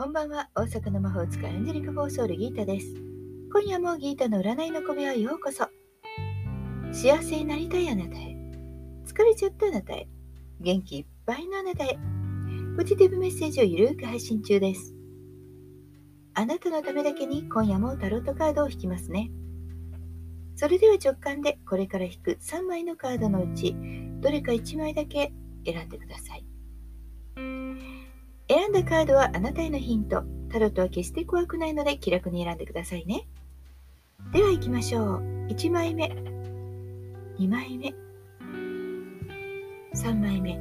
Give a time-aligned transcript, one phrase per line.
[0.00, 0.48] こんばんは。
[0.54, 2.86] 大阪の魔法使いアンジェリカ・フォーソウルギータです。
[3.52, 5.68] 今夜もギータの占いの小部屋へようこそ。
[6.90, 8.34] 幸せになりたいあなたへ。
[9.04, 10.08] 疲れちゃったあなたへ。
[10.58, 11.98] 元気いっぱいのあなたへ。
[12.78, 14.94] ポジティブメッセージをゆるく配信中です。
[16.32, 19.30] あなたのためだけに今夜もタロットカードを引きますね。
[20.56, 23.76] それでは直感でこれから引く3枚のカードのうち
[24.22, 25.34] どれか1枚だけ
[25.66, 26.49] 選んでください。
[28.50, 30.24] 選んだカードはあなたへのヒント。
[30.50, 33.28] タロットは決して怖くないので気楽に選んでくださいね。
[34.32, 35.46] では行きましょう。
[35.50, 36.06] 1枚目、
[37.38, 37.94] 2枚目、
[39.94, 40.58] 3枚目。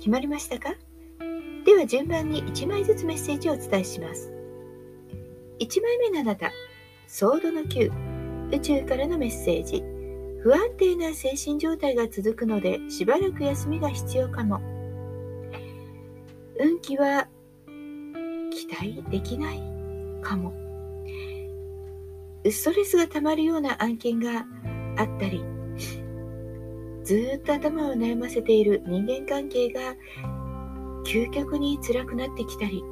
[0.00, 0.74] 決まりましたか？
[1.64, 4.30] では順番に1枚ずつメッセージをお伝えします。
[5.60, 6.52] 1枚目のあなた、
[7.06, 9.82] ソードの9、宇宙からのメッセージ。
[10.42, 14.60] 不安定な精神状態が続くのでしばらく休みが必要かも。
[16.58, 17.28] 運気は
[18.50, 19.62] 期待できない
[20.22, 20.52] かも。
[22.50, 24.44] ストレスがたまるような案件が
[24.96, 25.42] あったり、
[27.04, 29.94] ずっと頭を悩ませている人間関係が
[31.04, 32.82] 究極に辛くなってきたり、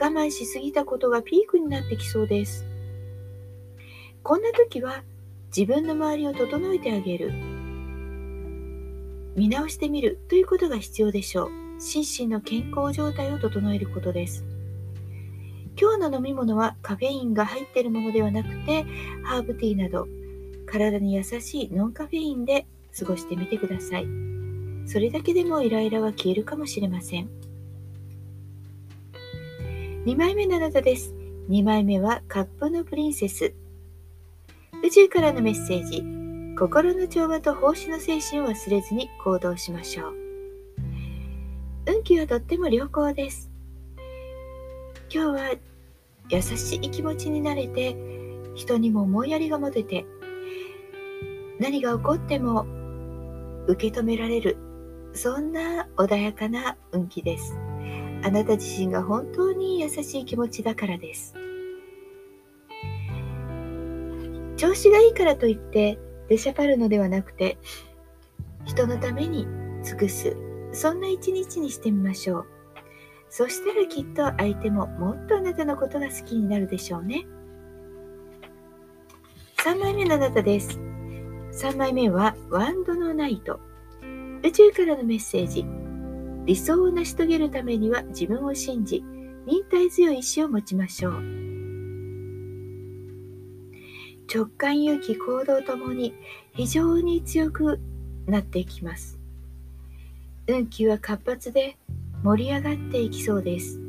[0.00, 2.66] 我慢しすぎたことがピークになってきそうです。
[4.22, 5.02] こんな時は
[5.54, 7.32] 自分の周りを整えてあげる。
[9.36, 11.69] 見直してみるということが必要でしょう。
[11.80, 14.44] 心身の健康状態を整えることです。
[15.80, 18.84] 今日の飲み物はカフェインが入っているものではなくて、
[19.24, 20.06] ハーブティーなど
[20.66, 24.06] 体に優しいノンカフェインで過ごしてみてください。
[24.86, 27.30] それだけでもイライラは消えるかもしれません。
[30.04, 31.14] 2枚目のあなたです。
[31.48, 33.54] 2枚目はカップのプリンセス。
[34.84, 36.02] 宇宙からのメッセージ。
[36.58, 40.19] 心の調和と奉仕の精神を忘れずに行動しましょう。
[41.86, 43.50] 運気はとっても良好です。
[45.12, 45.54] 今日は
[46.28, 47.96] 優しい気持ちになれて、
[48.54, 50.04] 人にも思いやりが持てて、
[51.58, 52.66] 何が起こっても
[53.66, 54.58] 受け止められる、
[55.14, 57.56] そんな穏やかな運気です。
[58.22, 61.34] あなた自身が本当に優しい気持ちだからです。
[64.58, 65.98] 調子がいいからといって
[66.28, 67.56] 出しゃばるのではなくて、
[68.66, 69.46] 人のために
[69.82, 70.36] 尽くす
[70.72, 72.46] そんな一日にしてみましょう。
[73.28, 77.26] そしたらきっと相手ももっとあなたのことが好きになるでしょうね。
[79.58, 80.80] 3枚目のあなたです。
[81.52, 83.60] 3枚目はワンドのナイト。
[84.42, 85.64] 宇宙からのメッセージ。
[86.46, 89.04] 理想を成し遂げるためには自分を信じ、
[89.46, 91.12] 忍耐強い意志を持ちましょう。
[94.32, 96.14] 直感勇気行動ともに
[96.54, 97.78] 非常に強く
[98.26, 99.19] なっていきます。
[100.52, 101.76] 運気は活発で
[102.24, 103.80] 盛り上がっていきそうです。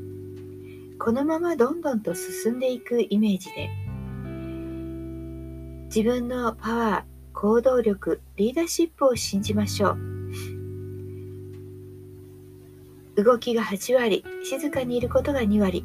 [1.00, 3.70] このままどんどんと進んでいくイメージで
[5.86, 9.98] 自分のパワー、行動力、リーダーシップを信じましょ
[13.18, 13.24] う。
[13.24, 15.84] 動きが8割、静かにいることが2割。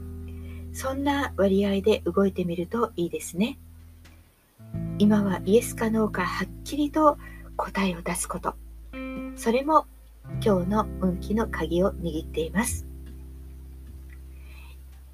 [0.74, 3.58] そんな割合で動いてみるといいですね。
[4.98, 7.16] 今はイエスかノーかはっきりと
[7.56, 8.54] 答えを出すこと。
[9.36, 9.86] それも
[10.44, 12.86] 今日の運気の鍵を握っています。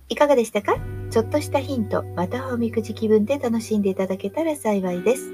[0.08, 0.76] いかがでしたか？
[1.10, 5.30] ちょっとしたヒント、またはおみくじ気分で楽しんでいただけたら幸いです。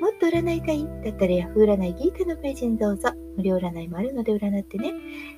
[0.00, 3.10] もっと占いたいだったらヤフー占いギータのページにどうぞ。
[3.36, 4.94] 無料占いもあるので占ってね。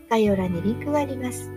[0.09, 1.50] 概要欄にリンクがあります。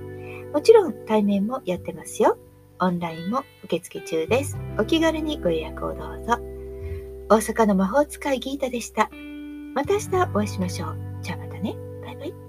[0.51, 2.37] もちろん対面もやってますよ。
[2.79, 4.57] オンラインも受付中です。
[4.77, 6.37] お気軽にご予約をどうぞ。
[7.29, 9.09] 大阪の魔法使いギータでした。
[9.73, 10.97] また明日お会いしましょう。
[11.21, 11.75] じゃあまたね。
[12.23, 12.44] い。